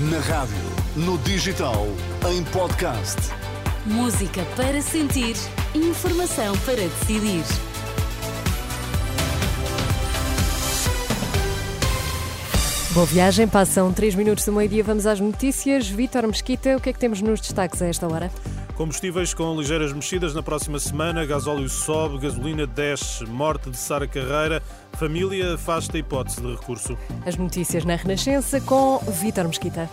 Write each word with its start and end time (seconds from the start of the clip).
Na 0.00 0.20
rádio, 0.20 0.54
no 0.94 1.18
digital, 1.18 1.88
em 2.30 2.44
podcast. 2.52 3.16
Música 3.84 4.44
para 4.54 4.80
sentir, 4.80 5.34
informação 5.74 6.56
para 6.58 6.76
decidir. 6.76 7.42
Boa 12.92 13.06
viagem, 13.06 13.48
passam 13.48 13.92
3 13.92 14.14
minutos 14.14 14.44
do 14.44 14.52
meio-dia, 14.52 14.84
vamos 14.84 15.04
às 15.04 15.18
notícias. 15.18 15.88
Vítor 15.88 16.28
Mesquita, 16.28 16.76
o 16.76 16.80
que 16.80 16.90
é 16.90 16.92
que 16.92 16.98
temos 17.00 17.20
nos 17.20 17.40
destaques 17.40 17.82
a 17.82 17.86
esta 17.86 18.06
hora? 18.06 18.30
Combustíveis 18.78 19.34
com 19.34 19.56
ligeiras 19.56 19.92
mexidas 19.92 20.32
na 20.32 20.40
próxima 20.40 20.78
semana, 20.78 21.26
gasóleo 21.26 21.68
sobe, 21.68 22.16
gasolina 22.18 22.64
desce, 22.64 23.26
morte 23.26 23.70
de 23.70 23.76
Sara 23.76 24.06
Carreira, 24.06 24.62
família 24.92 25.54
afasta 25.54 25.96
a 25.96 25.98
hipótese 25.98 26.40
de 26.40 26.52
recurso. 26.52 26.96
As 27.26 27.36
notícias 27.36 27.84
na 27.84 27.96
Renascença 27.96 28.60
com 28.60 28.98
Vítor 29.20 29.48
Mesquita. 29.48 29.90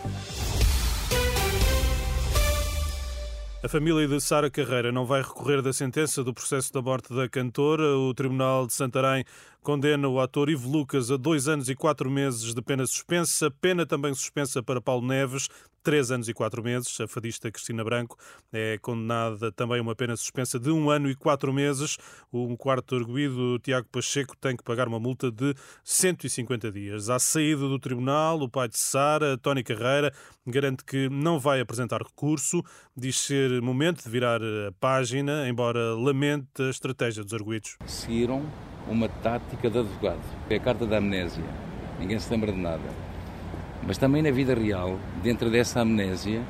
A 3.63 3.67
família 3.67 4.07
de 4.07 4.21
Sara 4.21 4.51
Carreira 4.51 4.91
não 4.91 5.07
vai 5.07 5.23
recorrer 5.23 5.63
da 5.63 5.73
sentença 5.73 6.23
do 6.23 6.31
processo 6.31 6.71
da 6.71 6.83
morte 6.83 7.11
da 7.11 7.27
cantora. 7.27 7.97
O 7.97 8.13
Tribunal 8.13 8.67
de 8.67 8.73
Santarém 8.73 9.25
condena 9.65 10.07
o 10.07 10.19
ator 10.19 10.47
Ivo 10.47 10.69
Lucas 10.69 11.09
a 11.09 11.17
dois 11.17 11.47
anos 11.47 11.67
e 11.69 11.75
quatro 11.75 12.09
meses 12.11 12.53
de 12.53 12.61
pena 12.61 12.85
suspensa, 12.85 13.49
pena 13.49 13.83
também 13.83 14.13
suspensa 14.13 14.61
para 14.61 14.79
Paulo 14.79 15.07
Neves, 15.07 15.49
três 15.81 16.11
anos 16.11 16.29
e 16.29 16.35
quatro 16.35 16.61
meses. 16.61 17.01
A 17.01 17.07
fadista 17.07 17.51
Cristina 17.51 17.83
Branco 17.83 18.15
é 18.53 18.77
condenada 18.77 19.51
também 19.51 19.79
a 19.79 19.81
uma 19.81 19.95
pena 19.95 20.15
suspensa 20.15 20.59
de 20.59 20.69
um 20.69 20.91
ano 20.91 21.09
e 21.09 21.15
quatro 21.15 21.51
meses. 21.51 21.97
Um 22.31 22.55
quarto 22.55 22.95
arguído, 22.95 23.57
Tiago 23.57 23.87
Pacheco, 23.91 24.37
tem 24.37 24.55
que 24.55 24.63
pagar 24.63 24.87
uma 24.87 24.99
multa 24.99 25.31
de 25.31 25.55
150 25.83 26.71
dias. 26.71 27.09
À 27.09 27.17
saída 27.17 27.67
do 27.67 27.79
tribunal, 27.79 28.39
o 28.41 28.47
pai 28.47 28.67
de 28.67 28.77
Sara, 28.77 29.35
Tony 29.35 29.63
Carreira, 29.63 30.13
garante 30.45 30.85
que 30.85 31.09
não 31.09 31.39
vai 31.39 31.59
apresentar 31.59 32.03
recurso, 32.03 32.63
diz 32.95 33.17
ser 33.17 33.63
momento 33.63 34.03
de 34.03 34.09
virar 34.11 34.39
a 34.43 34.71
página, 34.79 35.49
embora 35.49 35.95
lamente 35.95 36.61
a 36.61 36.69
estratégia 36.69 37.23
dos 37.23 37.33
arguídos. 37.33 37.77
Seguiram 37.87 38.45
uma 38.89 39.09
tática 39.09 39.69
de 39.69 39.79
advogado. 39.79 40.19
É 40.49 40.55
a 40.55 40.59
carta 40.59 40.85
da 40.85 40.97
amnésia. 40.97 41.43
Ninguém 41.99 42.19
se 42.19 42.31
lembra 42.31 42.51
de 42.51 42.59
nada. 42.59 42.83
Mas 43.85 43.97
também 43.97 44.21
na 44.21 44.31
vida 44.31 44.53
real, 44.53 44.97
dentro 45.21 45.49
dessa 45.49 45.81
amnésia, 45.81 46.41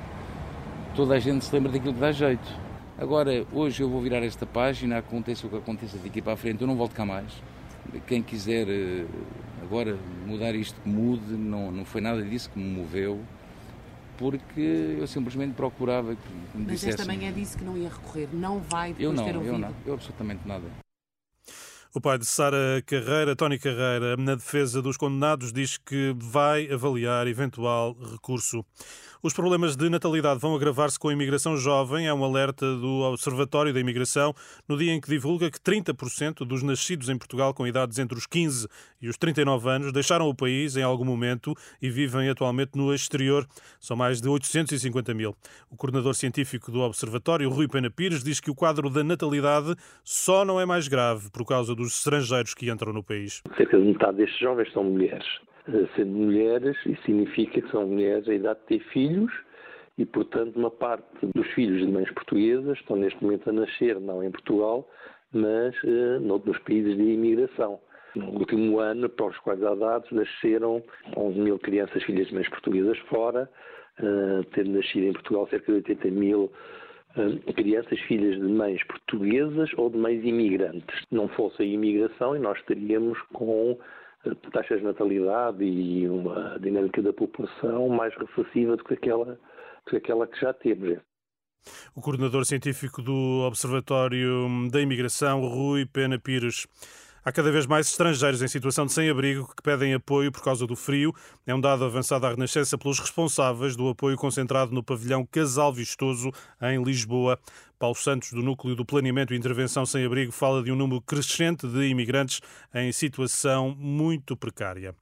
toda 0.96 1.16
a 1.16 1.20
gente 1.20 1.44
se 1.46 1.54
lembra 1.54 1.72
daquilo 1.72 1.94
que 1.94 2.00
dá 2.00 2.12
jeito. 2.12 2.66
Agora, 2.98 3.46
hoje 3.52 3.84
eu 3.84 3.90
vou 3.90 4.02
virar 4.02 4.24
esta 4.24 4.46
página, 4.46 4.98
aconteça 4.98 5.46
o 5.46 5.50
que 5.50 5.58
aconteça 5.58 5.98
daqui 5.98 6.22
para 6.22 6.34
a 6.34 6.38
frente, 6.38 6.62
eu 6.62 6.68
não 6.68 6.76
volto 6.76 6.94
cá 6.94 7.06
mais. 7.06 7.32
Quem 8.08 8.24
quiser 8.24 8.68
eh, 8.70 9.06
agora 9.62 9.98
mudar 10.26 10.56
isto, 10.56 10.80
que 10.82 10.88
mude, 10.88 11.34
não, 11.34 11.72
não 11.72 11.84
foi 11.84 12.00
nada 12.00 12.22
disso 12.24 12.50
que 12.50 12.58
me 12.58 12.80
moveu, 12.80 13.20
porque 14.18 14.96
eu 14.98 15.06
simplesmente 15.08 15.54
procurava 15.54 16.16
que 16.16 16.58
me 16.58 16.64
Mas 16.66 16.74
dissessem... 16.76 17.02
esta 17.02 17.06
manhã 17.06 17.34
disse 17.34 17.58
que 17.58 17.66
não 17.66 17.78
ia 17.78 17.90
recorrer, 17.90 18.30
não 18.32 18.60
vai 18.60 18.94
depois 18.94 19.06
Eu 19.06 19.14
não, 19.14 19.26
ter 19.26 19.36
ouvido. 19.36 19.54
eu 19.54 19.60
não, 19.60 19.74
eu 19.86 19.94
absolutamente 19.94 20.48
nada. 20.48 20.85
O 21.96 22.02
pai 22.02 22.18
de 22.18 22.26
Sara 22.26 22.84
Carreira, 22.86 23.38
Tony 23.38 23.58
Carreira, 23.58 24.18
na 24.18 24.36
defesa 24.36 24.82
dos 24.82 24.98
condenados, 24.98 25.54
diz 25.54 25.78
que 25.78 26.14
vai 26.18 26.70
avaliar 26.70 27.26
eventual 27.26 27.96
recurso. 28.12 28.66
Os 29.24 29.34
problemas 29.34 29.76
de 29.76 29.90
natalidade 29.90 30.40
vão 30.40 30.54
agravar-se 30.56 31.00
com 31.00 31.10
a 31.10 31.14
imigração 31.14 31.58
jovem, 31.58 32.06
é 32.06 32.14
um 32.14 32.24
alerta 32.24 32.76
do 32.76 33.02
Observatório 33.02 33.74
da 33.74 33.80
Imigração, 33.80 34.36
no 34.68 34.78
dia 34.78 34.94
em 34.94 35.02
que 35.02 35.10
divulga 35.10 35.50
que 35.50 35.60
30% 35.60 36.46
dos 36.46 36.62
nascidos 36.62 37.10
em 37.10 37.18
Portugal 37.18 37.52
com 37.52 37.66
idades 37.66 37.98
entre 37.98 38.16
os 38.16 38.28
15 38.28 38.68
e 39.02 39.10
os 39.10 39.18
39 39.18 39.68
anos 39.68 39.92
deixaram 39.92 40.30
o 40.30 40.36
país 40.36 40.76
em 40.76 40.84
algum 40.84 41.06
momento 41.06 41.56
e 41.82 41.90
vivem 41.90 42.30
atualmente 42.30 42.72
no 42.76 42.94
exterior. 42.94 43.48
São 43.80 43.98
mais 43.98 44.22
de 44.22 44.28
850 44.30 45.14
mil. 45.14 45.36
O 45.72 45.76
coordenador 45.76 46.14
científico 46.14 46.72
do 46.72 46.82
Observatório, 46.82 47.50
Rui 47.50 47.68
Pena 47.68 47.90
Pires, 47.90 48.24
diz 48.24 48.40
que 48.40 48.52
o 48.52 48.56
quadro 48.56 48.92
da 48.92 49.04
natalidade 49.04 49.76
só 50.04 50.46
não 50.46 50.62
é 50.62 50.68
mais 50.68 50.88
grave 50.88 51.32
por 51.32 51.46
causa 51.46 51.74
dos 51.74 51.85
estrangeiros 51.94 52.54
que 52.54 52.70
entram 52.70 52.94
no 52.94 53.04
país. 53.04 53.42
Cerca 53.58 53.78
de 53.78 53.86
metade 53.86 54.18
destes 54.18 54.40
jovens 54.40 54.72
são 54.72 54.84
mulheres. 54.84 55.26
Eh, 55.68 55.88
Sendo 55.96 56.12
mulheres, 56.12 56.78
isso 56.86 57.02
significa 57.04 57.62
que 57.62 57.72
são 57.72 57.88
mulheres 57.88 58.28
a 58.28 58.34
idade 58.34 58.60
de 58.62 58.66
ter 58.66 58.80
filhos 58.92 59.32
e, 59.98 60.06
portanto, 60.06 60.58
uma 60.58 60.72
parte 60.72 61.26
dos 61.34 61.48
filhos 61.54 61.80
de 61.80 61.92
mães 61.92 62.12
portuguesas 62.12 62.78
estão 62.78 62.98
neste 62.98 63.22
momento 63.24 63.50
a 63.50 63.54
nascer, 63.54 64.00
não 64.00 64.24
em 64.24 64.32
Portugal, 64.32 64.90
mas 65.32 65.76
eh, 65.84 66.60
países 66.66 66.96
de 66.96 67.04
imigração. 67.04 67.80
No 68.16 68.30
último 68.30 68.80
ano, 68.80 69.10
para 69.10 69.26
os 69.26 69.38
quais 69.40 69.62
há 69.62 69.76
dados, 69.76 70.10
nasceram 70.12 70.82
11 71.18 71.38
mil 71.38 71.60
crianças 71.60 72.02
filhas 72.04 72.28
de 72.28 72.34
mães 72.34 72.48
portuguesas 72.50 72.98
fora, 73.10 73.50
eh, 74.00 74.42
tendo 74.54 74.72
nascido 74.72 75.06
em 75.06 75.14
Portugal 75.14 75.48
cerca 75.50 75.72
de 75.72 75.78
80 75.80 76.10
mil 76.12 76.52
crianças 77.56 78.00
filhas 78.02 78.36
de 78.36 78.48
mães 78.48 78.84
portuguesas 78.84 79.70
ou 79.78 79.90
de 79.90 79.98
mães 79.98 80.24
imigrantes. 80.24 81.02
Não 81.12 81.28
fosse 81.30 81.62
a 81.62 81.66
imigração 81.66 82.36
e 82.36 82.40
nós 82.40 82.58
estaríamos 82.60 83.18
com 83.34 83.78
eh, 84.26 84.36
taxas 84.52 84.80
de 84.80 84.86
natalidade 84.86 85.64
e 85.64 86.08
uma 86.08 86.60
dinâmica 86.60 87.02
da 87.02 87.14
população 87.14 87.88
mais 87.90 88.14
recessiva 88.16 88.76
do 88.76 88.84
que 88.84 88.94
aquela, 88.94 89.26
do 89.26 89.90
que, 89.90 89.98
aquela 89.98 90.28
que 90.28 90.40
já 90.40 90.54
temos. 90.54 91.00
O 91.96 92.02
coordenador 92.02 92.46
científico 92.46 93.02
do 93.02 93.44
Observatório 93.48 94.70
da 94.72 94.82
Imigração, 94.82 95.42
Rui 95.42 95.86
Pena 95.86 96.20
Pires. 96.20 96.68
Há 97.28 97.32
cada 97.32 97.52
vez 97.52 97.66
mais 97.66 97.88
estrangeiros 97.88 98.44
em 98.44 98.48
situação 98.48 98.86
de 98.86 98.94
sem-abrigo 98.94 99.52
que 99.56 99.64
pedem 99.64 99.96
apoio 99.96 100.32
por 100.32 100.44
causa 100.44 100.68
do 100.68 100.76
frio. 100.76 101.12
É 101.48 101.56
um 101.56 101.60
dado 101.60 101.84
avançado 101.84 102.24
à 102.28 102.30
Renascença 102.30 102.78
pelos 102.78 103.00
responsáveis 103.00 103.76
do 103.76 103.90
apoio 103.90 104.16
concentrado 104.16 104.72
no 104.72 104.84
pavilhão 104.84 105.26
Casal 105.26 105.74
Vistoso, 105.74 106.30
em 106.62 106.84
Lisboa. 106.84 107.40
Paulo 107.78 107.96
Santos, 107.96 108.32
do 108.32 108.42
Núcleo 108.42 108.76
do 108.76 108.86
Planeamento 108.86 109.34
e 109.34 109.38
Intervenção 109.38 109.86
Sem 109.86 110.06
Abrigo, 110.06 110.32
fala 110.32 110.64
de 110.64 110.72
um 110.72 110.76
número 110.76 111.02
crescente 111.02 111.68
de 111.68 111.88
imigrantes 111.88 112.42
em 112.74 112.92
situação 112.92 113.76
muito 113.78 114.38
precária. 114.38 114.96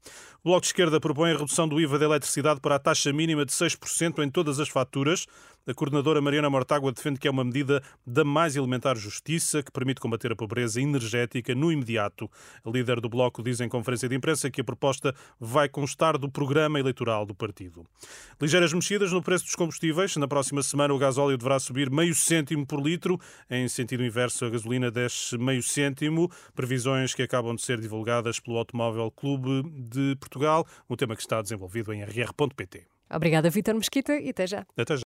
O 0.44 0.50
Bloco 0.50 0.62
de 0.62 0.68
Esquerda 0.68 1.00
propõe 1.00 1.32
a 1.32 1.38
redução 1.38 1.68
do 1.68 1.80
IVA 1.80 1.98
da 1.98 2.06
eletricidade 2.06 2.60
para 2.60 2.76
a 2.76 2.80
taxa 2.80 3.14
mínima 3.14 3.46
de 3.46 3.54
6% 3.54 4.22
em 4.22 4.30
todas 4.30 4.60
as 4.60 4.68
faturas. 4.68 5.26
A 5.66 5.74
coordenadora 5.74 6.20
Mariana 6.20 6.50
Mortágua 6.50 6.92
defende 6.92 7.18
que 7.18 7.26
é 7.26 7.32
uma 7.32 7.46
medida 7.46 7.82
da 8.06 8.26
mais 8.26 8.58
elementar 8.58 8.98
justiça 8.98 9.64
que 9.64 9.72
permite 9.72 10.02
combater 10.02 10.30
a 10.34 10.36
pobreza 10.36 10.82
energética 10.82 11.56
no 11.56 11.72
imediato. 11.72 12.30
A 12.66 12.70
líder 12.70 13.00
do 13.00 13.08
Bloco 13.08 13.42
diz 13.42 13.62
em 13.62 13.70
conferência 13.70 14.10
de 14.10 14.16
imprensa 14.16 14.52
que 14.52 14.60
a 14.60 14.64
proposta 14.66 15.16
vai 15.40 15.70
constar 15.70 16.18
do 16.18 16.30
programa 16.30 16.78
eleitoral 16.78 17.26
do 17.26 17.34
partido. 17.34 17.86
Ligeiras 18.42 18.74
mexidas 18.74 19.14
no 19.14 19.24
preço 19.24 19.46
dos 19.46 19.56
combustíveis. 19.56 20.18
Na 20.18 20.28
próxima 20.28 20.62
semana 20.62 20.94
o 20.94 20.98
gasóleo 20.98 21.38
deverá 21.38 21.58
subir 21.58 21.90
meio 21.90 22.14
cêntimo 22.64 22.66
por 22.66 22.82
litro. 22.82 23.20
Em 23.50 23.68
sentido 23.68 24.04
inverso, 24.04 24.46
a 24.46 24.50
gasolina 24.50 24.90
desce 24.90 25.38
meio 25.38 25.62
cêntimo. 25.62 26.32
Previsões 26.56 27.14
que 27.14 27.22
acabam 27.22 27.56
de 27.56 27.62
ser 27.62 27.80
divulgadas 27.80 28.40
pelo 28.40 28.58
Automóvel 28.58 29.12
Clube 29.12 29.64
de 29.70 30.16
Portugal, 30.20 30.66
um 30.90 30.96
tema 30.96 31.16
que 31.16 31.22
está 31.22 31.42
desenvolvido 31.42 31.94
em 31.94 32.04
rr.pt. 32.04 32.88
Obrigada, 33.16 33.50
Vítor 33.50 33.76
Mesquita, 33.76 34.16
e 34.16 34.30
até 34.30 34.48
já. 34.48 34.66
Até 34.76 34.98
já. 34.98 35.02